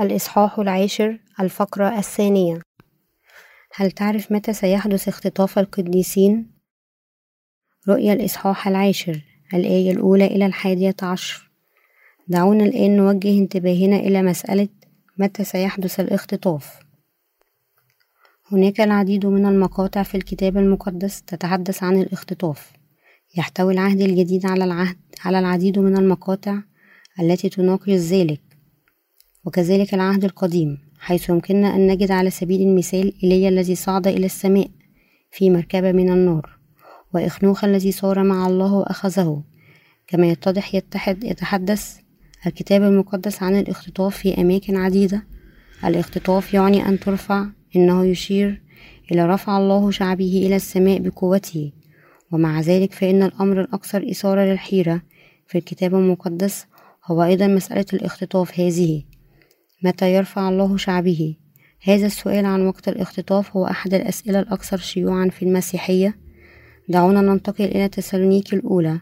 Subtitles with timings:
[0.00, 2.60] الإصحاح العاشر الفقرة الثانية.
[3.74, 6.50] هل تعرف متى سيحدث اختطاف القديسين؟
[7.88, 11.50] رؤيا الإصحاح العاشر الآية الأولى إلى الحادية عشر.
[12.28, 14.68] دعونا الآن نوجه انتباهنا إلى مسألة
[15.18, 16.78] متى سيحدث الاختطاف.
[18.52, 22.72] هناك العديد من المقاطع في الكتاب المقدس تتحدث عن الاختطاف.
[23.36, 26.58] يحتوي العهد الجديد على العهد على العديد من المقاطع
[27.20, 28.53] التي تناقش ذلك.
[29.44, 34.70] وكذلك العهد القديم حيث يمكننا أن نجد على سبيل المثال إيليا الذي صعد إلى السماء
[35.30, 36.58] في مركبة من النار
[37.14, 39.42] وإخنوخ الذي صار مع الله وأخذه.
[40.06, 41.96] كما يتضح يتحد يتحدث
[42.46, 45.26] الكتاب المقدس عن الاختطاف في أماكن عديدة.
[45.84, 48.62] الاختطاف يعني أن ترفع إنه يشير
[49.12, 51.72] إلى رفع الله شعبه إلى السماء بقوته.
[52.32, 55.02] ومع ذلك فإن الأمر الأكثر إثارة للحيرة
[55.46, 56.66] في الكتاب المقدس
[57.06, 59.02] هو أيضا مسألة الاختطاف هذه.
[59.84, 61.36] متى يرفع الله شعبه؟
[61.82, 66.16] هذا السؤال عن وقت الاختطاف هو أحد الأسئلة الأكثر شيوعا في المسيحية.
[66.88, 69.00] دعونا ننتقل إلى تسالونيكي الأولى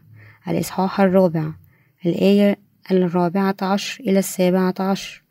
[0.49, 1.53] الإصحاح الرابع
[2.07, 2.59] الآية
[2.91, 5.23] الرابعة عشر إلى السابعة عشر.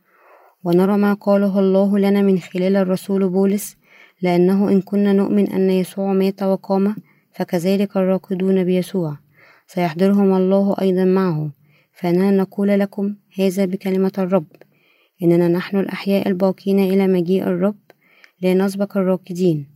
[0.64, 3.78] ونرى ما قاله الله لنا من خلال الرسول بولس
[4.22, 6.96] لأنه إن كنا نؤمن أن يسوع مات وقام
[7.34, 9.18] فكذلك الراقدون بيسوع.
[9.68, 11.52] سيحضرهم الله أيضا معه.
[11.94, 14.61] فإننا نقول لكم هذا بكلمة الرب.
[15.23, 17.77] إننا نحن الأحياء الباقين إلى مجيء الرب
[18.41, 19.67] لا نسبق الراكدين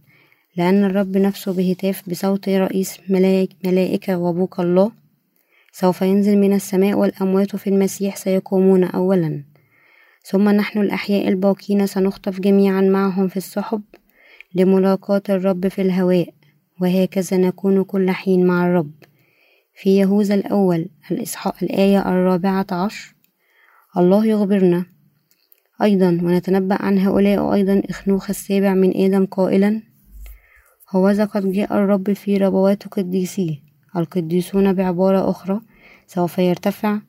[0.58, 4.92] لأن الرب نفسه بهتاف بصوت رئيس ملائك ملائكة وبوك الله.
[5.72, 9.44] سوف ينزل من السماء والأموات في المسيح سيقومون أولا.
[10.24, 13.82] ثم نحن الأحياء الباقين سنخطف جميعا معهم في السحب
[14.56, 16.34] لملاقاة الرب في الهواء
[16.82, 18.92] وهكذا نكون كل حين مع الرب.
[19.76, 23.16] في يهوذا الأول الإصحاء الآية الرابعة عشر
[23.98, 24.95] الله يخبرنا
[25.82, 29.82] أيضا ونتنبأ عن هؤلاء أيضا إخنوخ السابع من آدم قائلا
[30.92, 33.56] هوذا قد جاء الرب في ربوات قديسيه
[33.96, 35.62] القديسون بعبارة أخرى
[36.08, 37.00] سوف يرتفع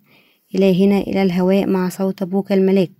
[0.55, 2.91] إلى هنا إلى الهواء مع صوت بوك الملاك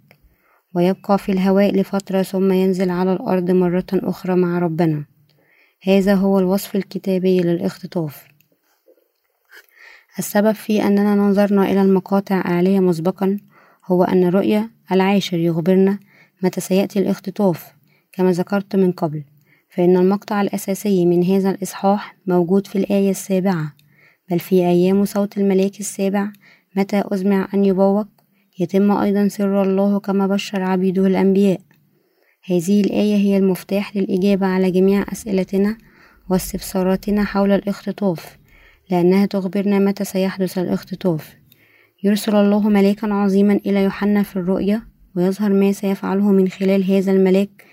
[0.75, 5.05] ويبقى في الهواء لفترة ثم ينزل على الأرض مرة أخرى مع ربنا.
[5.83, 8.25] هذا هو الوصف الكتابي للاختطاف.
[10.19, 13.39] السبب في أننا نظرنا إلى المقاطع العالية مسبقا
[13.87, 15.99] هو أن الرؤية العاشر يخبرنا
[16.43, 17.73] متى سيأتي الاختطاف
[18.13, 19.25] كما ذكرت من قبل
[19.69, 23.73] فإن المقطع الأساسي من هذا الإصحاح موجود في الآية السابعة
[24.31, 26.29] بل في أيام صوت الملاك السابع
[26.77, 28.07] متى أزمع أن يبوق
[28.59, 31.61] يتم أيضا سر الله كما بشر عبيده الأنبياء.
[32.45, 35.79] هذه الآية هي المفتاح للإجابة على جميع أسئلتنا
[36.31, 38.39] واستفساراتنا حول الاختطاف
[38.91, 41.37] لأنها تخبرنا متى سيحدث الاختطاف.
[42.05, 44.83] يرسل الله ملاكا عظيما إلى يوحنا في الرؤيا
[45.17, 47.65] ويظهر ما سيفعله من خلال هذا الملاك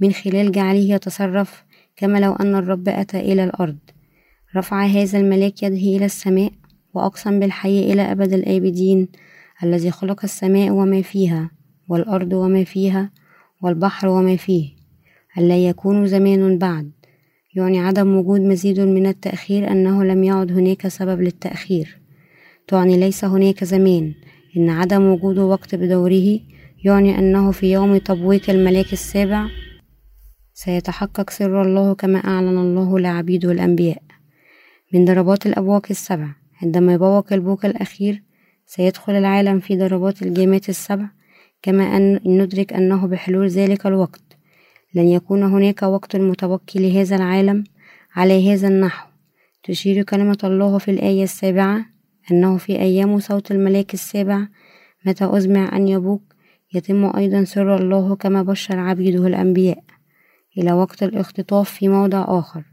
[0.00, 1.64] من خلال جعله يتصرف
[1.96, 3.78] كما لو أن الرب أتى إلى الأرض.
[4.56, 6.52] رفع هذا الملاك يده إلى السماء
[6.94, 9.08] وأقسم بالحي إلى أبد الآبدين
[9.62, 11.50] الذي خلق السماء وما فيها
[11.88, 13.10] والأرض وما فيها
[13.62, 14.68] والبحر وما فيه.
[15.38, 16.90] ألا يكون زمان بعد.
[17.56, 21.99] يعني عدم وجود مزيد من التأخير أنه لم يعد هناك سبب للتأخير.
[22.70, 24.14] تعني ليس هناك زمان.
[24.56, 26.40] إن عدم وجود وقت بدوره
[26.84, 29.46] يعني أنه في يوم تبويق الملاك السابع
[30.54, 34.02] سيتحقق سر الله كما أعلن الله لعبيده الأنبياء.
[34.94, 36.28] من ضربات الأبواق السبع
[36.62, 38.22] عندما يبوق البوق الأخير
[38.66, 41.06] سيدخل العالم في ضربات الجامات السبع
[41.62, 44.22] كما أن ندرك أنه بحلول ذلك الوقت.
[44.94, 47.64] لن يكون هناك وقت متبقي لهذا العالم
[48.14, 49.08] على هذا النحو.
[49.62, 51.89] تشير كلمة الله في الآية السابعة
[52.32, 54.46] أنه في أيام صوت الملاك السابع
[55.06, 56.22] متى أزمع أن يبوك
[56.74, 59.84] يتم أيضا سر الله كما بشر عبيده الأنبياء.
[60.58, 62.64] إلى وقت الاختطاف في موضع آخر.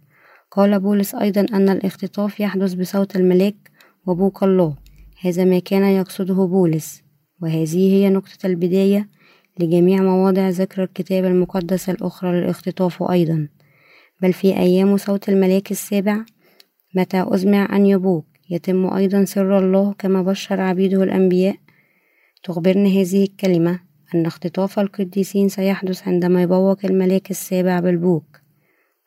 [0.51, 3.71] قال بولس أيضا أن الاختطاف يحدث بصوت الملاك
[4.05, 4.75] وبوك الله.
[5.21, 7.03] هذا ما كان يقصده بولس.
[7.41, 9.09] وهذه هي نقطة البداية
[9.59, 13.47] لجميع مواضع ذكر الكتاب المقدس الأخرى للاختطاف أيضا.
[14.21, 16.17] بل في أيام صوت الملاك السابع
[16.95, 21.55] متى أزمع أن يبوك يتم أيضا سر الله كما بشر عبيده الأنبياء.
[22.43, 23.79] تخبرني هذه الكلمة
[24.15, 28.41] أن اختطاف القديسين سيحدث عندما يبوق الملاك السابع بالبوك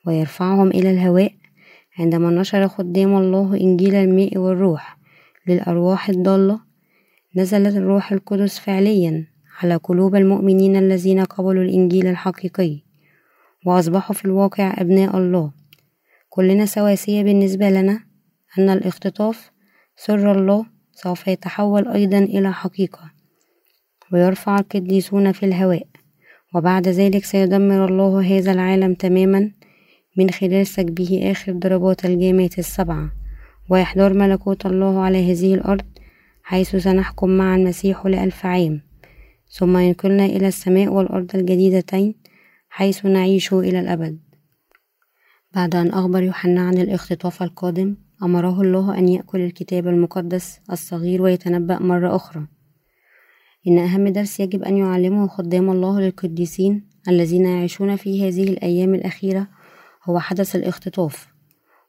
[0.07, 1.33] ويرفعهم إلى الهواء
[1.99, 4.99] عندما نشر خدام الله إنجيل الماء والروح
[5.47, 6.61] للأرواح الضالة.
[7.37, 9.27] نزلت الروح القدس فعليا
[9.61, 12.83] على قلوب المؤمنين الذين قبلوا الإنجيل الحقيقي
[13.67, 15.53] وأصبحوا في الواقع أبناء الله.
[16.29, 18.10] كلنا سواسية بالنسبة لنا
[18.59, 19.51] أن الاختطاف
[19.97, 23.11] سر الله سوف يتحول أيضا إلى حقيقة
[24.13, 25.87] ويرفع القديسون في الهواء.
[26.55, 29.51] وبعد ذلك سيدمر الله هذا العالم تماما
[30.17, 33.13] من خلال سكبه آخر ضربات الجامات السبعة.
[33.69, 35.87] ويحضر ملكوت الله على هذه الأرض
[36.43, 38.83] حيث سنحكم مع المسيح لألف عام.
[39.51, 42.15] ثم ينقلنا إلى السماء والأرض الجديدتين
[42.69, 44.19] حيث نعيش إلى الأبد.
[45.55, 51.79] بعد أن أخبر يوحنا عن الاختطاف القادم أمره الله أن يأكل الكتاب المقدس الصغير ويتنبأ
[51.79, 52.47] مرة أخرى.
[53.69, 59.49] إن أهم درس يجب أن يعلمه خدام الله للقديسين الذين يعيشون في هذه الأيام الأخيرة
[60.05, 61.29] هو حدث الاختطاف.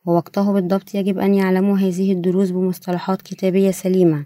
[0.05, 4.25] ووقته بالضبط يجب أن يعلموا هذه الدروس بمصطلحات كتابية سليمة.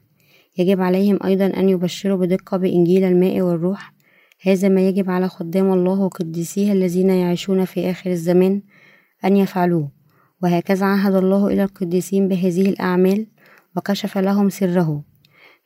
[0.57, 3.93] يجب عليهم أيضا أن يبشروا بدقة بإنجيل الماء والروح.
[4.41, 8.61] هذا ما يجب على خدام الله وقديسيه الذين يعيشون في آخر الزمان
[9.25, 9.94] أن يفعلوه.
[10.43, 13.27] وهكذا عهد الله إلى القديسين بهذه الأعمال
[13.75, 15.03] وكشف لهم سره.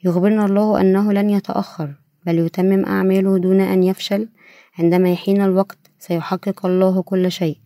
[0.04, 1.96] يخبرنا الله أنه لن يتأخر
[2.26, 4.30] بل يتمم أعماله دون أن يفشل.
[4.80, 7.58] عندما يحين الوقت سيحقق الله كل شيء.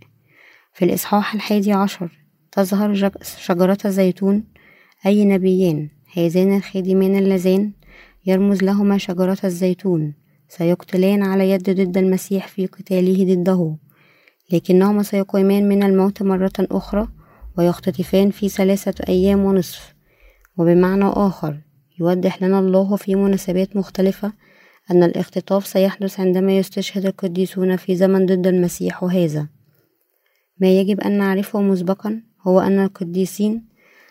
[0.73, 2.09] في الإصحاح الحادي عشر
[2.51, 4.43] تظهر شجرة الزيتون
[5.05, 7.71] أي نبيان؟ هذان الخادمان اللذان
[8.25, 10.13] يرمز لهما شجرة الزيتون.
[10.49, 13.75] سيقتلان على يد ضد المسيح في قتاله ضده.
[14.53, 17.07] لكنهما سيقيمان من الموت مرة أخرى
[17.57, 19.93] ويختطفان في ثلاثة أيام ونصف.
[20.57, 21.57] وبمعنى آخر
[21.99, 24.33] يوضح لنا الله في مناسبات مختلفة
[24.91, 29.47] أن الاختطاف سيحدث عندما يستشهد القديسون في زمن ضد المسيح وهذا
[30.61, 33.65] ما يجب أن نعرفه مسبقا هو أن القديسين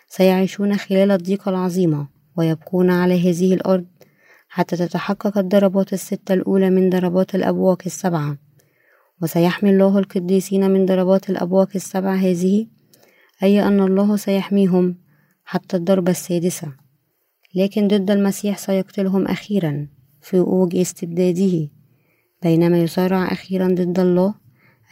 [0.07, 2.07] سيعيشون خلال الضيقة العظيمة
[2.37, 3.85] ويبقون على هذه الأرض
[4.49, 8.37] حتى تتحقق الضربات الستة الأولى من ضربات الأبواق السبعة.
[9.23, 12.67] وسيحمي الله القديسين من ضربات الأبواق السبع هذه
[13.43, 14.95] أي أن الله سيحميهم
[15.45, 16.73] حتى الضربة السادسة.
[17.55, 19.87] لكن ضد المسيح سيقتلهم أخيرا
[20.21, 21.69] في أوج استبداده.
[22.41, 24.35] بينما يصارع أخيرا ضد الله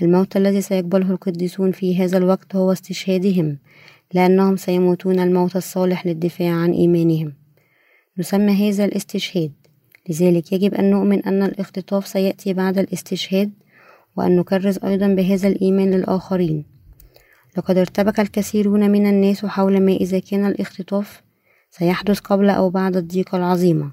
[0.01, 3.57] الموت الذي سيقبله القديسون في هذا الوقت هو استشهادهم
[4.13, 7.33] لأنهم سيموتون الموت الصالح للدفاع عن إيمانهم.
[8.18, 9.51] نسمى هذا الاستشهاد.
[10.10, 13.51] لذلك يجب أن نؤمن أن الاختطاف سيأتي بعد الاستشهاد
[14.18, 16.66] وأن نكرز أيضا بهذا الإيمان للآخرين.
[17.58, 21.22] لقد ارتبك الكثيرون من الناس حول ما إذا كان الاختطاف
[21.69, 23.92] سيحدث قبل أو بعد الضيقة العظيمة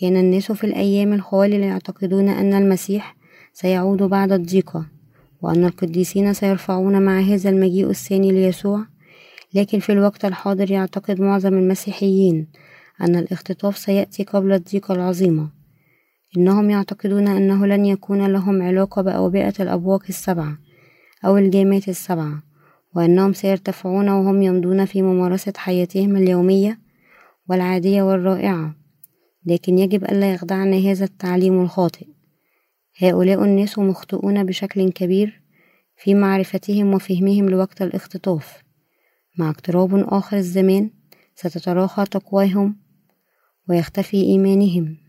[0.00, 3.16] كان الناس في الأيام الخوالي يعتقدون أن المسيح
[3.52, 4.86] سيعود بعد الضيقة
[5.42, 8.86] وأن القديسين سيرفعون مع هذا المجيء الثاني ليسوع.
[9.54, 12.48] لكن في الوقت الحاضر يعتقد معظم المسيحيين
[13.00, 15.48] أن الاختطاف سيأتي قبل الضيقة العظيمة
[16.36, 20.58] إنهم يعتقدون أنه لن يكون لهم علاقة بأوبئة الأبواق السبعة
[21.24, 22.42] أو الجامات السبعة
[22.94, 26.78] وأنهم سيرتفعون وهم يمضون في ممارسة حياتهم اليومية
[27.48, 28.74] والعادية والرائعة.
[29.46, 32.06] لكن يجب ألا يخدعنا هذا التعليم الخاطئ.
[33.02, 35.42] هؤلاء الناس مخطئون بشكل كبير
[35.96, 38.62] في معرفتهم وفهمهم لوقت الاختطاف.
[39.38, 40.90] مع اقتراب آخر الزمان
[41.34, 42.76] ستتراخى تقواهم
[43.68, 45.03] ويختفي إيمانهم.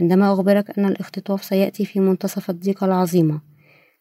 [0.00, 3.40] عندما أخبرك أن الاختطاف سيأتي في منتصف الضيقة العظيمة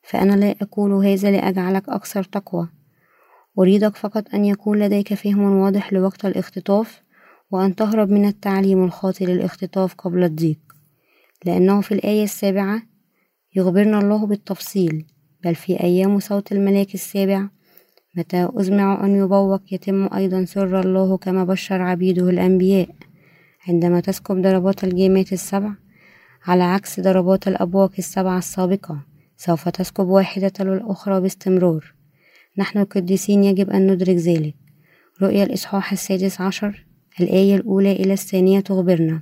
[0.03, 2.69] فأنا لا أقول هذا لأجعلك أكثر تقوى.
[3.59, 7.01] أريدك فقط أن يكون لديك فهم واضح لوقت الاختطاف
[7.51, 10.59] وأن تهرب من التعليم الخاطئ للاختطاف قبل الضيق.
[11.45, 12.81] لأنه في الآية السابعة
[13.55, 15.05] يخبرنا الله بالتفصيل
[15.43, 17.47] بل في أيام صوت الملاك السابع
[18.17, 22.89] متى أزمع أن يبوق يتم أيضا سر الله كما بشر عبيده الأنبياء.
[23.67, 25.71] عندما تسكب ضربات الجيمات السبع
[26.47, 28.99] على عكس ضربات الأبواق السبعة السابقة
[29.37, 31.93] سوف تسكب واحدة للأخرى باستمرار.
[32.57, 34.55] نحن القديسين يجب أن ندرك ذلك.
[35.21, 36.85] رؤيا الإصحاح السادس عشر
[37.19, 39.21] الآية الأولى إلى الثانية تخبرنا.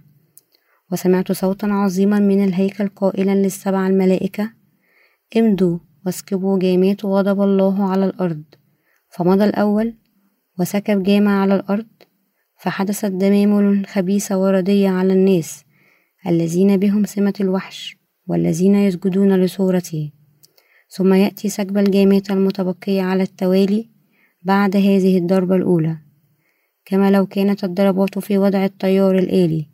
[0.92, 4.54] وسمعت صوتا عظيما من الهيكل قائلا للسبع الملائكة
[5.38, 8.44] امضوا واسكبوا جامات غضب الله على الأرض.
[9.10, 9.94] فمضى الأول
[10.60, 11.88] وسكب جامع على الأرض
[12.60, 15.64] فحدثت دمام خبيثة وردية على الناس.
[16.28, 20.12] الذين بهم سمة الوحش والذين يسجدون لصورته.
[20.90, 23.90] ثم يأتي سكب الجامات المتبقية على التوالي
[24.42, 25.98] بعد هذه الضربة الأولى.
[26.86, 29.74] كما لو كانت الضربات في وضع التيار الآلي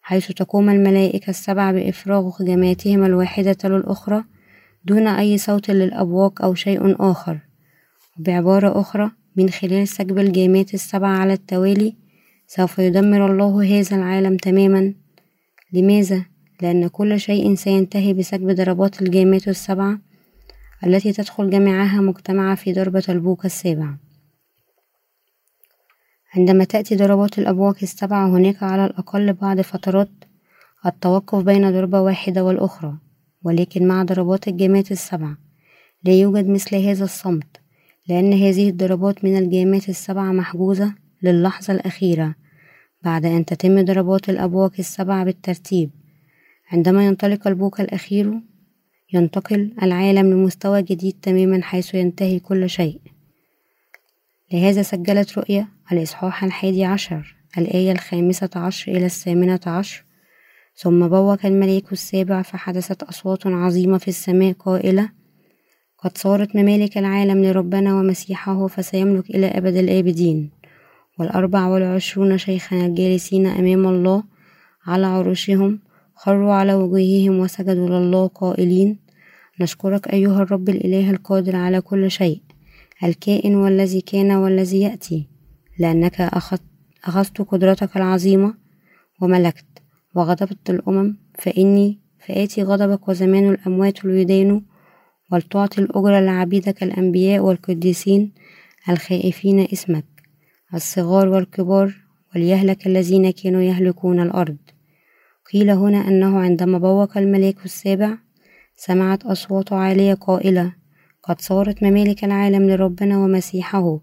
[0.00, 4.24] حيث تقوم الملائكة السبع بإفراغ جاماتهم الواحدة للأخرى
[4.84, 7.40] دون أي صوت للأبواق أو شيء آخر.
[8.18, 11.96] وبعبارة أخرى من خلال سكب الجامات السبع على التوالي
[12.46, 14.94] سوف يدمر الله هذا العالم تماما.
[15.72, 16.24] لماذا؟
[16.62, 19.98] لأن كل شيء سينتهي بسكب ضربات الجامات السبعة
[20.86, 23.94] التي تدخل جميعها مجتمعة في ضربة البوق السابع
[26.34, 30.10] عندما تأتي ضربات الأبواق السبعة هناك على الأقل بعض فترات
[30.86, 32.94] التوقف بين ضربة واحدة والأخرى
[33.44, 35.34] ولكن مع ضربات الجامات السبع
[36.04, 37.60] لا يوجد مثل هذا الصمت
[38.08, 42.34] لأن هذه الضربات من الجامات السبع محجوزة للحظة الأخيرة
[43.02, 45.90] بعد أن تتم ضربات الأبواق السبع بالترتيب.
[46.72, 48.40] عندما ينطلق البوق الأخير
[49.12, 53.00] ينتقل العالم لمستوى جديد تماما حيث ينتهي كل شيء.
[54.52, 60.04] لهذا سجلت رؤية الإصحاح الحادي عشر الآية الخامسة عشر إلى الثامنة عشر.
[60.76, 65.10] ثم بوق الملك السابع فحدثت أصوات عظيمة في السماء قائلة
[65.98, 70.57] قد صارت ممالك العالم لربنا ومسيحه فسيملك إلى أبد الآبدين.
[71.18, 74.22] والأربع والعشرون شيخا الجالسين أمام الله
[74.86, 75.78] على عروشهم
[76.14, 78.98] خروا على وجوههم وسجدوا لله قائلين
[79.60, 82.42] نشكرك أيها الرب الإله القادر على كل شيء
[83.04, 85.28] الكائن والذي كان والذي يأتي
[85.78, 86.20] لأنك
[87.04, 88.54] أخذت, قدرتك العظيمة
[89.20, 89.66] وملكت
[90.14, 94.60] وغضبت الأمم فإني فآتي غضبك وزمان الأموات ليدانوا
[95.32, 98.32] ولتعطي الأجرة لعبيدك الأنبياء والقديسين
[98.88, 100.17] الخائفين اسمك.
[100.74, 101.94] الصغار والكبار
[102.34, 104.56] وليهلك الذين كانوا يهلكون الأرض.
[105.52, 108.18] قيل هنا أنه عندما بوق الملاك السابع
[108.76, 110.74] سمعت أصوات عالية قائلة
[111.22, 114.00] قد صارت ممالك العالم لربنا ومسيحه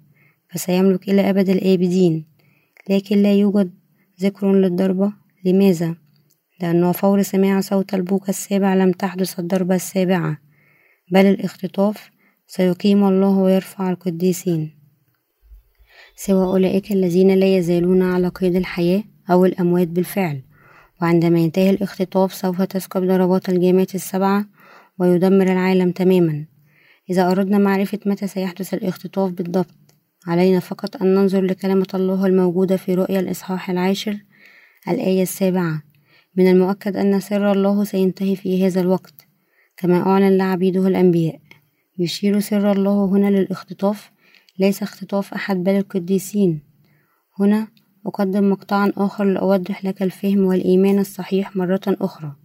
[0.50, 2.26] فسيملك إلى أبد الآبدين.
[2.90, 3.74] لكن لا يوجد
[4.22, 5.14] ذكر للضربة
[5.46, 5.96] لماذا؟
[6.62, 10.38] لأنه فور سماع صوت البوق السابع لم تحدث الضربة السابعة
[11.12, 12.12] بل الاختطاف
[12.48, 14.85] سيقيم الله ويرفع القديسين.
[16.18, 20.42] سوى أولئك الذين لا يزالون على قيد الحياة أو الأموات بالفعل.
[21.02, 24.46] وعندما ينتهي الاختطاف سوف تسكب ضربات الجامات السبعة
[25.00, 26.46] ويدمر العالم تماما.
[27.10, 29.96] إذا أردنا معرفة متى سيحدث الاختطاف بالضبط
[30.28, 34.18] علينا فقط أن ننظر لكلمة الله الموجودة في رؤيا الإصحاح العاشر
[34.88, 35.84] الآية السابعة.
[36.36, 39.28] من المؤكد أن سر الله سينتهي في هذا الوقت
[39.78, 41.40] كما أعلن لعبيده الأنبياء.
[42.00, 44.12] يشير سر الله هنا للاختطاف
[44.60, 46.62] ليس اختطاف أحد بل القديسين.
[47.40, 47.68] هنا
[48.06, 52.36] أقدم مقطعا آخر لأوضح لك الفهم والإيمان الصحيح مرة أخرى.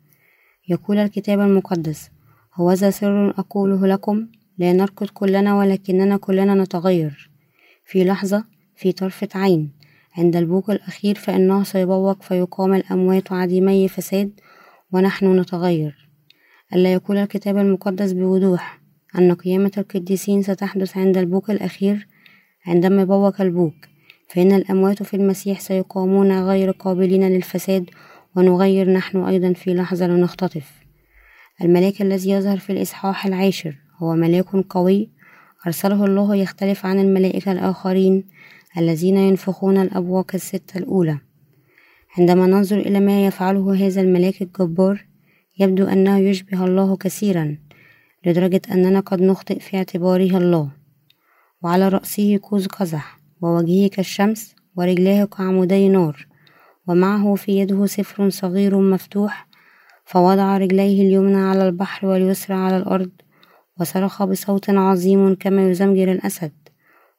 [0.68, 2.10] يقول الكتاب المقدس
[2.54, 4.26] هوذا سر أقوله لكم
[4.58, 7.30] لا نركض كلنا ولكننا كلنا نتغير.
[7.84, 8.44] في لحظة
[8.76, 9.72] في طرفة عين
[10.18, 14.40] عند البوق الأخير فإنه سيبوق فيقام الأموات عديمي فساد
[14.92, 16.08] ونحن نتغير.
[16.74, 18.79] ألا يقول الكتاب المقدس بوضوح
[19.18, 22.06] أن قيامة القديسين ستحدث عند البوق الأخير
[22.66, 23.74] عندما يبوق البوق
[24.28, 27.90] فإن الأموات في المسيح سيقامون غير قابلين للفساد
[28.36, 30.70] ونغير نحن أيضا في لحظة لنختطف.
[31.62, 35.10] الملاك الذي يظهر في الإصحاح العاشر هو ملاك قوي
[35.66, 38.24] أرسله الله يختلف عن الملائكة الآخرين
[38.78, 41.18] الذين ينفخون الأبواق الستة الأولى.
[42.18, 45.04] عندما ننظر إلى ما يفعله هذا الملاك الجبار
[45.58, 47.56] يبدو أنه يشبه الله كثيرا.
[48.26, 50.70] لدرجة أننا قد نخطئ في اعتباره الله.
[51.62, 56.26] وعلى رأسه كوز قزح ووجهه كالشمس ورجلاه كعمودي نار
[56.88, 59.48] ومعه في يده سفر صغير مفتوح
[60.04, 63.10] فوضع رجليه اليمنى على البحر واليسرى على الأرض
[63.80, 66.52] وصرخ بصوت عظيم كما يزمجر الأسد.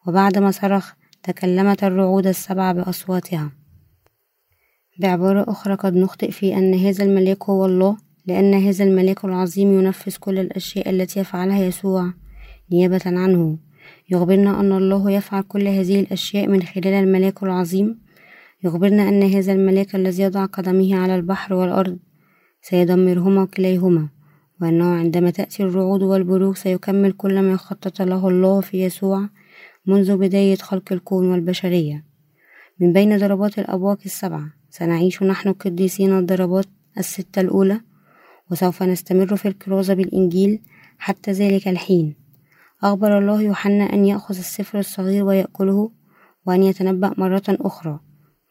[0.08, 0.93] وبعدما صرخ
[1.24, 3.51] تكلمت الرعود السبع بأصواتها.
[5.00, 10.15] بعبارة أخرى قد نخطئ في أن هذا الملاك هو الله لأن هذا الملاك العظيم ينفذ
[10.19, 12.13] كل الأشياء التي يفعلها يسوع
[12.71, 13.57] نيابة عنه.
[14.09, 17.99] يخبرنا أن الله يفعل كل هذه الأشياء من خلال الملاك العظيم.
[18.63, 21.97] يخبرنا أن هذا الملاك الذي يضع قدمه على البحر والأرض
[22.61, 24.09] سيدمرهما كليهما
[24.61, 29.29] وأنه عندما تأتي الرعود والبروق سيكمل كل ما خطط له الله في يسوع
[29.85, 32.05] منذ بداية خلق الكون والبشرية.
[32.79, 36.65] من بين ضربات الأبواق السبعة سنعيش نحن القديسين الضربات
[36.97, 37.81] الستة الأولى.
[38.51, 40.60] وسوف نستمر في الكرازة بالإنجيل
[40.98, 42.15] حتى ذلك الحين.
[42.84, 45.91] أخبر الله يوحنا أن يأخذ السفر الصغير ويأكله
[46.46, 48.00] وأن يتنبأ مرة أخرى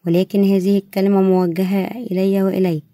[0.07, 2.85] ولكن هذه الكلمة موجهة إلي وإليك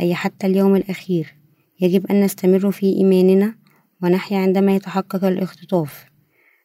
[0.00, 1.34] أي حتى اليوم الأخير.
[1.80, 3.54] يجب أن نستمر في إيماننا
[4.02, 6.06] ونحيا عندما يتحقق الاختطاف.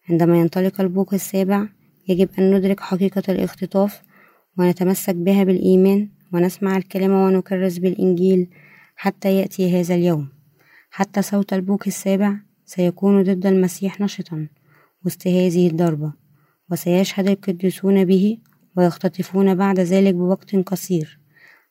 [0.10, 1.68] عندما ينطلق البوق السابع
[2.08, 4.02] يجب أن ندرك حقيقة الاختطاف
[4.58, 8.48] ونتمسك بها بالإيمان ونسمع الكلمة ونكرس بالإنجيل
[8.98, 10.28] حتى يأتي هذا اليوم.
[10.90, 12.36] حتى صوت البوق السابع
[12.66, 14.48] سيكون ضد المسيح نشطا
[15.06, 16.14] وسط هذه الضربة
[16.72, 18.38] وسيشهد القديسون به
[18.78, 21.20] ويختطفون بعد ذلك بوقت قصير.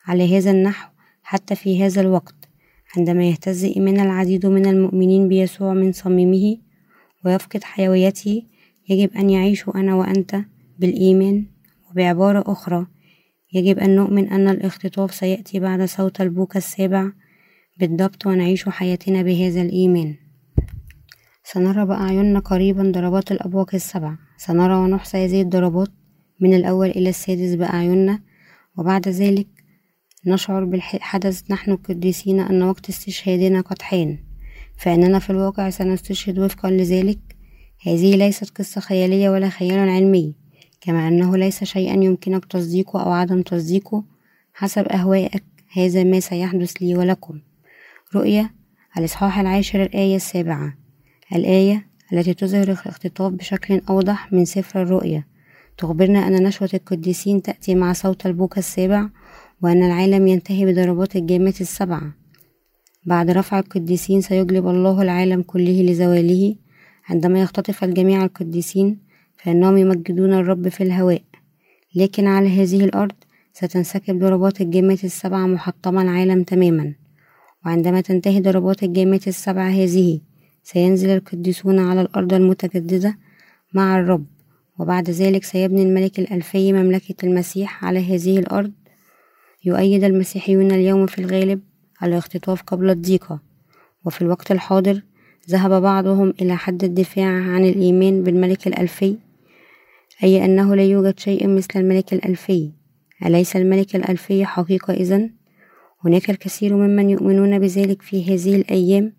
[0.06, 0.90] على هذا النحو
[1.22, 2.48] حتى في هذا الوقت
[2.96, 6.56] عندما يهتز إيمان العديد من المؤمنين بيسوع من صميمه
[7.24, 8.42] ويفقد حيويته
[8.88, 10.36] يجب أن يعيش أنا وأنت
[10.78, 11.46] بالإيمان
[11.90, 12.86] وبعبارة أخرى
[13.52, 17.10] يجب أن نؤمن أن الاختطاف سيأتي بعد صوت البوك السابع
[17.80, 20.14] بالضبط ونعيش حياتنا بهذا الإيمان.
[21.44, 24.16] سنرى بأعيننا قريبا ضربات الأبواق السبع.
[24.36, 25.88] سنرى ونحصى هذه الضربات
[26.40, 28.22] من الأول إلى السادس بأعيننا
[28.78, 29.46] وبعد ذلك
[30.26, 31.50] نشعر بالحدث.
[31.50, 34.18] نحن القديسين أن وقت استشهادنا قد حان.
[34.76, 37.18] فإننا في الواقع سنستشهد وفقا لذلك.
[37.86, 40.45] هذه ليست قصة خيالية ولا خيال علمي.
[40.86, 44.04] كما أنه ليس شيئا يمكنك تصديقه أو عدم تصديقه
[44.54, 45.44] حسب أهوائك.
[45.72, 47.40] هذا ما سيحدث لي ولكم.
[48.14, 48.54] رؤية
[48.98, 50.74] الإصحاح العاشر الآية السابعة.
[51.34, 55.26] الآية التي تظهر الاختطاف بشكل أوضح من سفر الرؤية.
[55.78, 59.08] تخبرنا أن نشوة القديسين تأتي مع صوت البوك السابع
[59.62, 62.14] وأن العالم ينتهي بضربات الجامات السبعة.
[63.04, 66.56] بعد رفع القديسين سيجلب الله العالم كله لزواله
[67.08, 69.05] عندما يختطف الجميع القديسين.
[69.36, 71.22] فإنهم يمجدون الرب في الهواء.
[71.94, 73.12] لكن على هذه الأرض
[73.52, 76.94] ستنسكب ضربات الجامات السبعة محطمة العالم تماما.
[77.66, 80.20] وعندما تنتهي ضربات الجامات السبعة هذه
[80.62, 83.18] سينزل القديسون على الأرض المتجددة
[83.74, 84.26] مع الرب.
[84.78, 88.72] وبعد ذلك سيبنى الملك الألفي مملكة المسيح على هذه الأرض.
[89.64, 91.60] يؤيد المسيحيون اليوم في الغالب
[92.02, 93.40] الاختطاف قبل الضيقة.
[94.04, 95.02] وفي الوقت الحاضر
[95.50, 99.16] ذهب بعضهم إلى حد الدفاع عن الإيمان بالملك الألفي.
[100.22, 102.72] أي أنه لا يوجد شيء مثل الملك الألفي.
[103.26, 105.30] أليس الملك الألفي حقيقة إذن؟
[106.04, 109.12] هناك الكثير ممن يؤمنون بذلك في هذه الأيام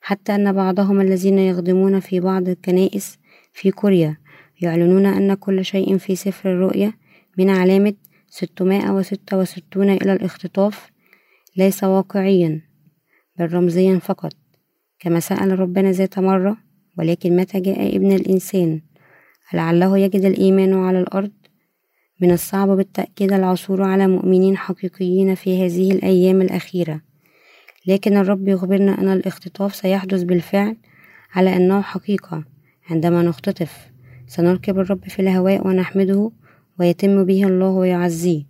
[0.00, 3.18] حتى أن بعضهم الذين يخدمون في بعض الكنائس
[3.52, 4.16] في كوريا
[4.60, 6.92] يعلنون أن كل شيء في سفر الرؤيا
[7.38, 7.94] من علامة
[8.28, 10.90] ستمائة وستة وستون إلى الاختطاف
[11.56, 12.60] ليس واقعيا
[13.38, 14.32] بل رمزيا فقط.
[15.00, 16.56] كما سأل ربنا ذات مرة
[16.98, 18.80] ولكن متى جاء ابن الإنسان؟
[19.54, 21.30] لعله يجد الإيمان على الأرض.
[22.20, 27.00] من الصعب بالتأكيد العثور على مؤمنين حقيقيين في هذه الأيام الأخيرة.
[27.86, 30.76] لكن الرب يخبرنا أن الاختطاف سيحدث بالفعل
[31.34, 32.44] على أنه حقيقة.
[32.90, 33.90] عندما نختطف
[34.26, 36.30] سنركب الرب في الهواء ونحمده
[36.80, 38.44] ويتم به الله ويعزيه.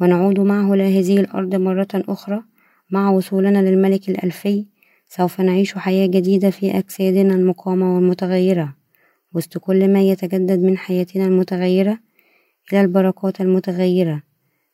[0.00, 2.42] ونعود معه لهذه الأرض مرة أخرى
[2.90, 4.66] مع وصولنا للملك الألفي.
[5.08, 8.83] سوف نعيش حياة جديدة في أجسادنا المقامة والمتغيرة.
[9.34, 11.98] وسط كل ما يتجدد من حياتنا المتغيرة
[12.72, 14.22] إلى البركات المتغيرة.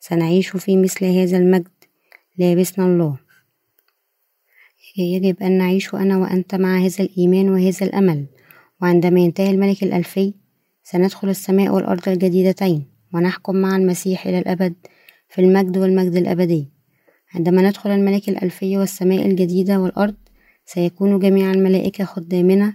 [0.00, 1.68] سنعيش في مثل هذا المجد
[2.38, 3.18] لابسنا الله.
[4.98, 8.26] يجب أن نعيش أنا وأنت مع هذا الإيمان وهذا الأمل.
[8.82, 10.34] وعندما ينتهي الملك الألفي
[10.82, 14.74] سندخل السماء والأرض الجديدتين ونحكم مع المسيح إلى الأبد
[15.28, 16.68] في المجد والمجد الأبدي.
[17.34, 20.14] عندما ندخل الملك الألفي والسماء الجديدة والأرض
[20.64, 22.74] سيكون جميع الملائكة خدامنا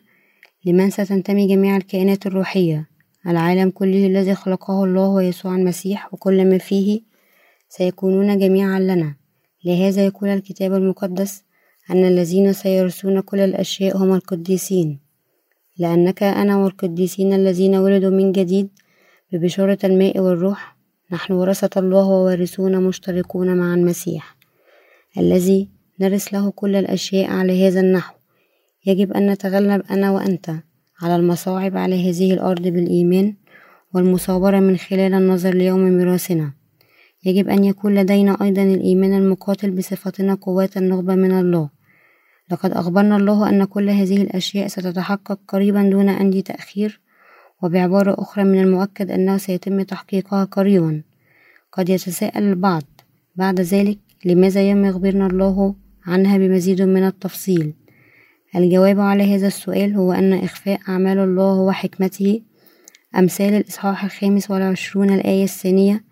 [0.66, 2.90] لمن ستنتمي جميع الكائنات الروحية.
[3.28, 7.02] العالم كله الذي خلقه الله ويسوع المسيح وكل ما فيه
[7.70, 9.16] سيكونون جميعا لنا.
[9.66, 11.44] لهذا يقول الكتاب المقدس
[11.92, 15.00] أن الذين سيرثون كل الأشياء هم القديسين.
[15.78, 18.70] لأنك أنا والقديسين الذين ولدوا من جديد
[19.32, 20.76] ببشارة الماء والروح
[21.12, 24.36] نحن ورثة الله ووارثون مشتركون مع المسيح.
[25.18, 28.15] الذي نرث له كل الأشياء على هذا النحو.
[28.86, 30.50] يجب أن نتغلب أنا وأنت
[31.02, 33.36] على المصاعب على هذه الأرض بالإيمان
[33.94, 36.54] والمصابرة من خلال النظر ليوم ميراثنا
[37.26, 41.70] يجب أن يكون لدينا أيضا الإيمان المقاتل بصفتنا قوات النخبة من الله.
[42.52, 47.02] لقد أخبرنا الله أن كل هذه الأشياء ستتحقق قريبا دون أي تأخير
[47.64, 51.02] وبعبارة أخرى من المؤكد أنه سيتم تحقيقها قريبا.
[51.72, 52.84] قد يتساءل البعض
[53.36, 57.74] بعد ذلك لماذا لم يخبرنا الله عنها بمزيد من التفصيل؟
[58.56, 62.42] الجواب على هذا السؤال هو أن إخفاء أعمال الله وحكمته
[63.18, 66.04] أمثال الإصحاح الخامس والعشرون الآية الثانية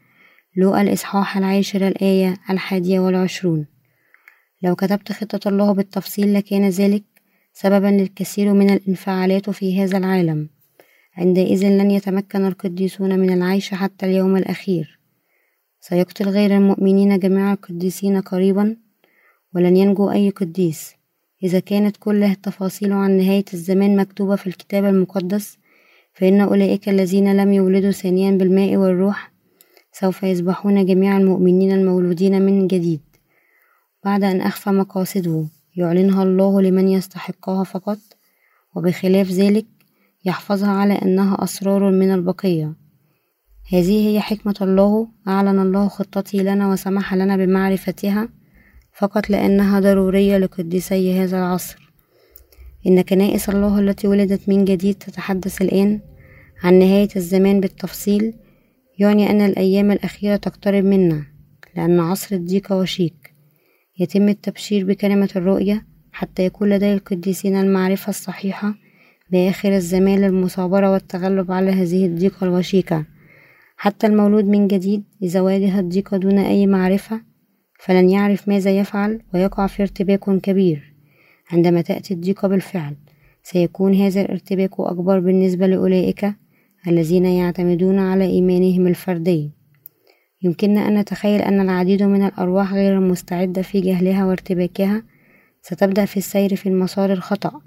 [0.57, 3.65] لوقا الإصحاح العاشر الآية الحادية والعشرون.
[4.61, 7.03] لو كتبت خطة الله بالتفصيل لكان ذلك
[7.53, 10.49] سببا للكثير من الانفعالات في هذا العالم.
[11.17, 14.99] عندئذ لن يتمكن القديسون من العيش حتى اليوم الأخير.
[15.79, 18.77] سيقتل غير المؤمنين جميع القديسين قريبا
[19.55, 20.95] ولن ينجو أي قديس.
[21.43, 25.57] إذا كانت كل التفاصيل عن نهاية الزمان مكتوبة في الكتاب المقدس
[26.13, 29.31] فإن أولئك الذين لم يولدوا ثانيا بالماء والروح
[29.91, 33.01] سوف يسبحون جميع المؤمنين المولودين من جديد.
[34.05, 37.99] بعد أن أخفى مقاصده يعلنها الله لمن يستحقها فقط
[38.75, 39.65] وبخلاف ذلك
[40.25, 42.73] يحفظها على أنها أسرار من البقية.
[43.73, 48.29] هذه هي حكمة الله أعلن الله خطته لنا وسمح لنا بمعرفتها
[48.93, 51.89] فقط لأنها ضرورية لقديسي هذا العصر.
[52.87, 55.99] إن كنائس الله التي ولدت من جديد تتحدث الآن
[56.63, 58.33] عن نهاية الزمان بالتفصيل
[58.99, 61.25] يعني أن الأيام الأخيرة تقترب منا
[61.75, 63.33] لأن عصر الضيق وشيك.
[63.99, 68.75] يتم التبشير بكلمة الرؤية حتى يكون لدي القديسين المعرفة الصحيحة
[69.31, 73.05] بآخر الزمان للمثابرة والتغلب على هذه الضيقة الوشيكة.
[73.77, 77.32] حتى المولود من جديد إذا واجه الضيقة دون أي معرفة
[77.85, 80.93] فلن يعرف ماذا يفعل ويقع في ارتباك كبير.
[81.51, 82.95] عندما تأتي الضيقة بالفعل
[83.43, 86.33] سيكون هذا الارتباك أكبر بالنسبة لأولئك
[86.87, 89.51] الذين يعتمدون على إيمانهم الفردي.
[90.41, 95.03] يمكننا أن نتخيل أن العديد من الأرواح غير المستعدة في جهلها وارتباكها.
[95.61, 97.61] ستبدأ في السير في المسار الخطأ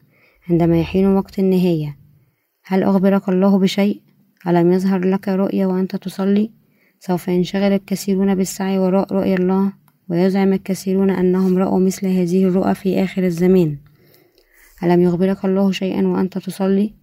[0.51, 1.97] عندما يحين وقت النهاية.
[2.65, 4.01] هل أخبرك الله بشيء؟
[4.47, 6.51] ألم يظهر لك رؤية وأنت تصلي؟
[7.01, 9.86] سوف ينشغل الكثيرون بالسعي وراء رؤية الله.
[10.11, 13.79] ويزعم الكثيرون أنهم رأوا مثل هذه الرؤى في آخر الزمان.
[14.83, 16.95] ألم يخبرك الله شيئا وأنت تصلي؟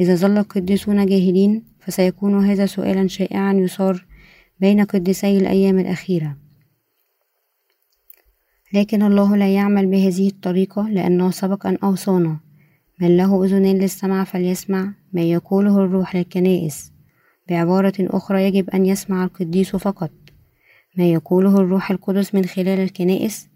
[0.00, 4.06] إذا ظل القديسون جاهلين فسيكون هذا سؤالا شائعا يثار
[4.60, 6.36] بين قديسي الأيام الأخيرة.
[8.74, 12.40] لكن الله لا يعمل بهذه الطريقة لأنه سبق أن أوصانا.
[13.00, 16.92] من له أذنين للسمع فليسمع ما يقوله الروح للكنائس.
[17.48, 20.10] بعبارة أخرى يجب أن يسمع القديس فقط.
[20.96, 23.48] ما يقوله الروح القدس من خلال الكنائس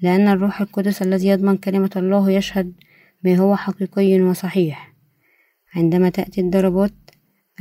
[0.00, 2.72] لأن الروح القدس الذي يضمن كلمة الله يشهد
[3.24, 4.94] ما هو حقيقي وصحيح.
[5.74, 6.94] عندما تأتي الضربات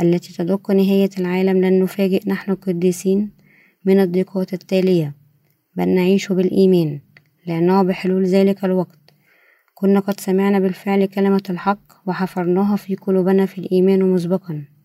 [0.02, 3.32] التي تدق نهاية العالم لن نفاجئ نحن القديسين
[3.86, 5.16] من الضيقات التالية
[5.76, 7.00] بل نعيش بالإيمان
[7.48, 9.00] لأنه بحلول ذلك الوقت.
[9.74, 14.77] كنا قد سمعنا بالفعل كلمة الحق وحفرناها في قلوبنا في الإيمان مسبقا.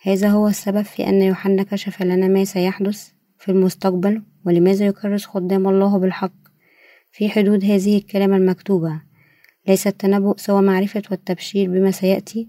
[0.00, 5.68] هذا هو السبب في أن يوحنا كشف لنا ما سيحدث في المستقبل ولماذا يكرس خدام
[5.68, 6.32] الله بالحق.
[7.12, 9.02] في حدود هذه الكلمة المكتوبة
[9.68, 12.48] ليس التنبؤ سوى معرفة والتبشير بما سيأتي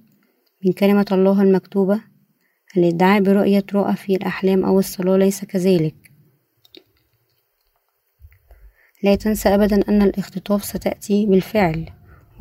[0.65, 2.01] من كلمة الله المكتوبة
[2.77, 5.95] الإدعاء برؤية رؤى في الأحلام أو الصلاة ليس كذلك.
[9.03, 11.89] لا تنسى أبدا أن الاختطاف ستأتي بالفعل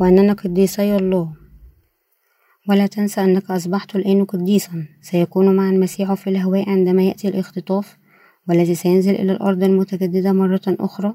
[0.00, 1.37] وأننا قديسي الله.
[2.68, 4.86] ولا تنسى أنك أصبحت الآن قديسا.
[5.02, 7.96] سيكون مع المسيح في الهواء عندما يأتي الاختطاف
[8.48, 11.14] والذي سينزل إلى الأرض المتجددة مرة أخرى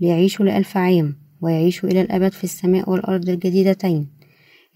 [0.00, 4.08] ليعيش لألف عام ويعيش إلى الأبد في السماء والأرض الجديدتين.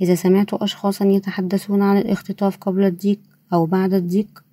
[0.01, 3.21] إذا سمعت أشخاصا يتحدثون عن الاختطاف قبل الضيق
[3.53, 4.45] أو بعد الضيق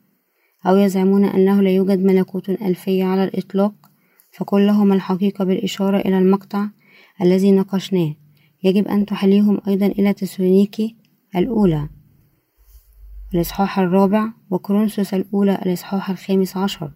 [0.67, 3.73] أو يزعمون أنه لا يوجد ملكوت ألفية على الإطلاق
[4.31, 6.67] فقل لهم الحقيقة بالإشارة إلى المقطع
[7.21, 8.13] الذي ناقشناه.
[8.63, 10.95] يجب أن تحليهم أيضا إلى تسونيكي
[11.35, 11.89] الأولى
[13.33, 16.91] الإصحاح الرابع وكرونسوس الأولى الإصحاح الخامس عشر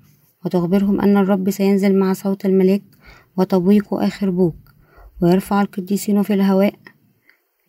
[0.46, 2.82] وتخبرهم أن الرب سينزل مع صوت الملاك
[3.38, 4.56] وتبويق آخر بوق
[5.22, 6.74] ويرفع القديسين في الهواء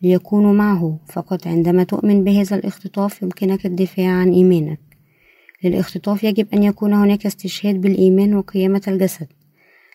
[0.01, 0.99] ليكونوا معه.
[1.07, 4.79] فقط عندما تؤمن بهذا الاختطاف يمكنك الدفاع عن إيمانك.
[5.63, 9.27] للاختطاف يجب أن يكون هناك استشهاد بالإيمان وقيامة الجسد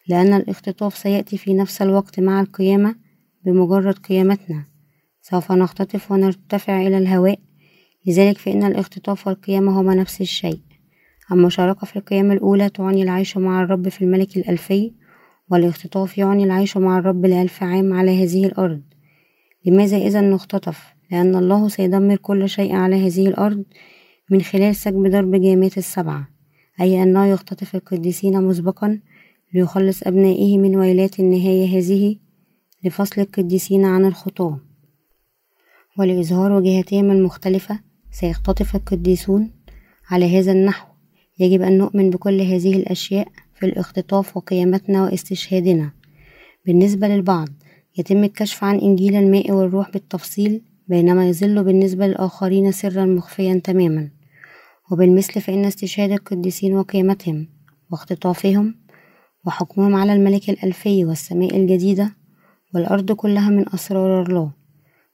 [0.08, 2.94] لأن الاختطاف سيأتي في نفس الوقت مع القيامة
[3.44, 4.64] بمجرد قيامتنا.
[5.30, 7.38] سوف نختطف ونرتفع إلى الهواء.
[8.06, 10.60] لذلك فإن الاختطاف والقيامة هما نفس الشيء.
[11.32, 14.92] المشاركة في القيامة الأولى تعني العيش مع الرب في الملك الألفي
[15.50, 18.82] والاختطاف يعني العيش مع الرب لألف عام على هذه الأرض.
[19.64, 23.64] لماذا إذا نختطف؟ لأن الله سيدمر كل شيء على هذه الأرض
[24.30, 26.28] من خلال سكب ضرب جامات السبعة
[26.80, 29.00] أي أنه يختطف القديسين مسبقا
[29.54, 32.16] ليخلص أبنائه من ويلات النهاية هذه
[32.84, 34.65] لفصل القديسين عن الخطاة
[35.98, 37.80] ولإظهار وجهتهم المختلفة
[38.10, 39.50] سيختطف القديسون
[40.10, 40.86] على هذا النحو.
[41.38, 45.92] يجب أن نؤمن بكل هذه الأشياء في الاختطاف وقيامتنا واستشهادنا.
[46.66, 47.48] بالنسبة للبعض
[47.98, 54.10] يتم الكشف عن إنجيل الماء والروح بالتفصيل بينما يظل بالنسبة للآخرين سرا مخفيا تماما.
[54.92, 57.48] وبالمثل فإن استشهاد القديسين وقيامتهم
[57.92, 58.74] واختطافهم
[59.46, 62.16] وحكمهم على الملك الألفي والسماء الجديدة
[62.74, 64.52] والأرض كلها من أسرار الله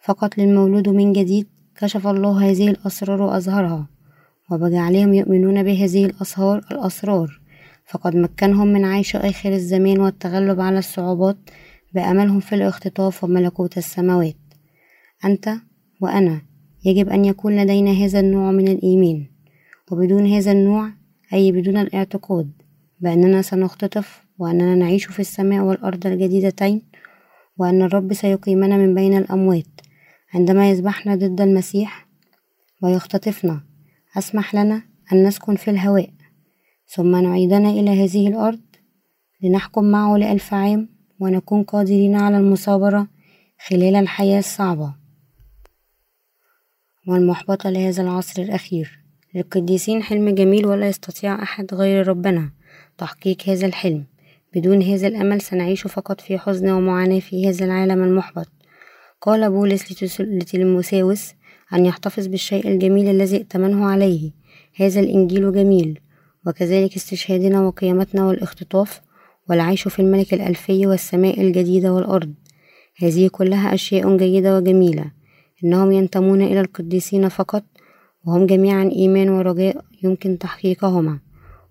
[0.04, 3.86] فقط للمولود من جديد كشف الله هذه الأسرار وأظهرها
[4.50, 7.40] وبجعلهم يؤمنون بهذه الأسرار الأسرار.
[7.86, 11.36] فقد مكنهم من عيش آخر الزمان والتغلب على الصعوبات
[11.94, 14.36] بأملهم في الاختطاف وملكوت السماوات.
[15.24, 15.48] أنت
[16.00, 16.42] وأنا
[16.84, 19.26] يجب أن يكون لدينا هذا النوع من الإيمان
[19.90, 20.90] وبدون هذا النوع
[21.32, 22.52] أي بدون الاعتقاد
[23.00, 26.82] بأننا سنختطف وأننا نعيش في السماء والأرض الجديدتين
[27.58, 29.81] وأن الرب سيقيمنا من بين الأموات.
[30.34, 32.08] عندما يذبحنا ضد المسيح
[32.82, 33.60] ويختطفنا
[34.18, 36.10] أسمح لنا أن نسكن في الهواء
[36.86, 38.60] ثم نعيدنا إلى هذه الأرض
[39.42, 40.88] لنحكم معه لألف عام
[41.20, 43.08] ونكون قادرين على المصابرة
[43.66, 44.94] خلال الحياة الصعبة.
[47.08, 48.98] والمحبطة لهذا العصر الأخير.
[49.34, 52.50] للقديسين حلم جميل ولا يستطيع أحد غير ربنا.
[52.98, 54.06] تحقيق هذا الحلم.
[54.54, 58.48] بدون هذا الأمل سنعيش فقط في حزن ومعاناة في هذا العالم المحبط.
[59.22, 61.32] قال بولس لتلموساوس
[61.74, 64.30] أن يحتفظ بالشيء الجميل الذي ائتمنه عليه.
[64.76, 66.00] هذا الإنجيل جميل
[66.46, 69.00] وكذلك استشهادنا وقيامتنا والاختطاف
[69.48, 72.34] والعيش في الملك الألفي والسماء الجديدة والأرض.
[72.98, 75.04] هذه كلها أشياء جيدة وجميلة
[75.64, 77.64] إنهم ينتمون إلى القديسين فقط
[78.24, 81.18] وهم جميعا إيمان ورجاء يمكن تحقيقهما.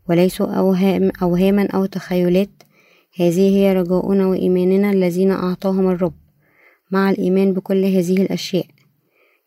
[0.09, 2.49] وليسوا أوهام أوهاما أو تخيلات
[3.19, 6.20] هذه هي رجاؤنا وإيماننا الذين أعطاهم الرب.
[6.91, 8.65] مع الإيمان بكل هذه الأشياء.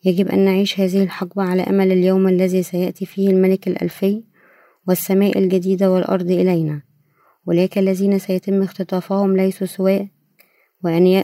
[0.04, 4.22] يجب أن نعيش هذه الحقبة على أمل اليوم الذي سيأتي فيه الملك الألفي
[4.88, 6.82] والسماء الجديدة والأرض إلينا.
[7.46, 10.08] ولكن الذين سيتم اختطافهم ليسوا سواء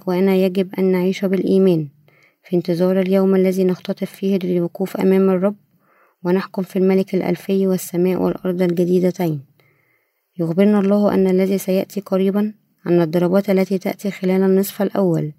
[0.06, 1.88] وأنا يجب أن نعيش بالإيمان.
[2.44, 5.56] في انتظار اليوم الذي نختطف فيه للوقوف أمام الرب
[6.24, 9.40] ونحكم في الملك الألفي والسماء والأرض الجديدتين.
[10.38, 12.52] يخبرنا الله أن الذي سيأتي قريبا
[12.86, 15.32] أن الضربات التي تأتي خلال النصف الأول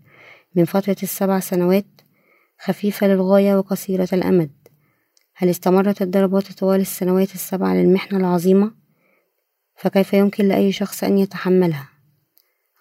[0.56, 1.86] من فترة السبع سنوات
[2.60, 4.52] خفيفة للغاية وقصيرة الأمد
[5.36, 8.72] هل استمرت الضربات طوال السنوات السبع للمحنة العظيمة؟
[9.76, 11.90] فكيف يمكن لأي شخص أن يتحملها؟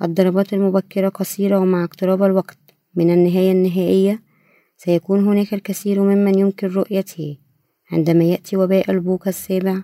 [0.02, 2.58] الضربات المبكرة قصيرة ومع اقتراب الوقت.
[2.94, 4.22] من النهاية النهائية
[4.76, 7.38] سيكون هناك الكثير ممن يمكن رؤيته.
[7.92, 9.82] عندما يأتي وباء البوكة السابع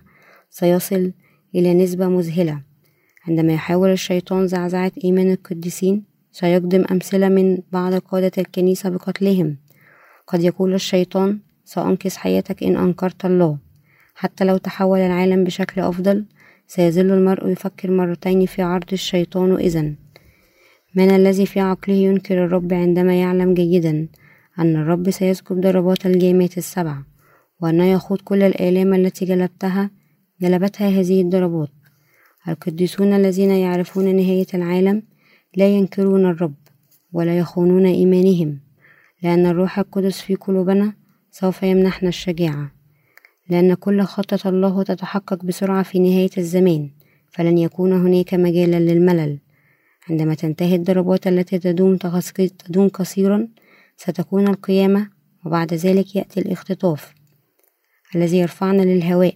[0.49, 1.13] سيصل
[1.55, 2.63] إلى نسبة مذهلة.
[3.27, 6.05] عندما يحاول الشيطان زعزعة إيمان القديسين
[6.39, 9.57] سيقدم أمثلة من بعض قادة الكنيسة بقتلهم.
[10.27, 13.57] قد يقول الشيطان سأنقذ حياتك إن أنكرت الله.
[14.15, 16.25] حتى لو تحول العالم بشكل أفضل
[16.67, 19.93] سيظل المرء يفكر مرتين في عرض الشيطان إذا
[20.95, 24.07] من الذي في عقله ينكر الرب عندما يعلم جيدا
[24.59, 26.97] أن الرب سيسكب ضربات الجامات السبع
[27.61, 29.91] وأنه يخوض كل الآلام التي جلبتها
[30.41, 31.69] جلبتها هذه الضربات؟
[32.47, 35.03] القديسون الذين يعرفون نهاية العالم
[35.57, 36.55] لا ينكرون الرب
[37.13, 38.59] ولا يخونون إيمانهم
[39.23, 40.93] لأن الروح القدس في قلوبنا
[41.31, 42.71] سوف يمنحنا الشجاعة.
[43.49, 46.89] لأن كل خطة الله تتحقق بسرعة في نهاية الزمان
[47.31, 49.39] فلن يكون هناك مجالا للملل.
[50.09, 51.97] عندما تنتهي الضربات التي تدوم,
[52.65, 53.47] تدوم قصيرا
[53.97, 55.09] ستكون القيامة
[55.45, 57.13] وبعد ذلك يأتي الاختطاف
[58.15, 59.35] الذي يرفعنا للهواء.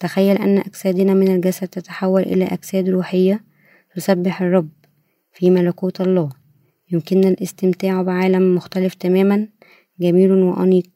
[0.00, 3.44] تخيل أن أجسادنا من الجسد تتحول إلى أجساد روحية
[3.94, 4.77] تسبح الرب.
[5.38, 6.30] في ملكوت الله
[6.92, 9.48] يمكننا الاستمتاع بعالم مختلف تماما.
[10.00, 10.90] جميل وأنيق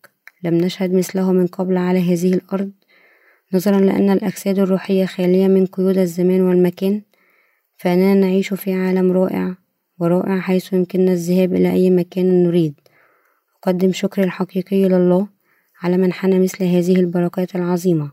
[0.44, 2.72] لم نشهد مثله من قبل على هذه الأرض.
[3.54, 7.02] نظرا لأن الأجساد الروحية خالية من قيود الزمان والمكان
[7.76, 9.54] فإننا نعيش في عالم رائع
[9.98, 12.74] ورائع حيث يمكننا الذهاب إلى أي مكان نريد.
[13.56, 15.28] أقدم شكري الحقيقي لله
[15.82, 18.10] على منحنا مثل هذه البركات العظيمة.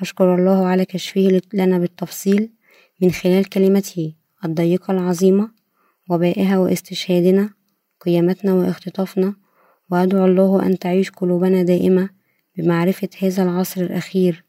[0.00, 2.50] أشكر الله على كشفه لنا بالتفصيل
[3.02, 4.19] من خلال كلمته.
[4.44, 5.50] الضيقة العظيمة
[6.10, 7.50] وبائها واستشهادنا
[8.00, 9.34] قيامتنا واختطافنا
[9.90, 12.10] وأدعو الله أن تعيش قلوبنا دائمة
[12.56, 14.44] بمعرفة هذا العصر الأخير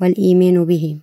[0.00, 1.00] والإيمان به.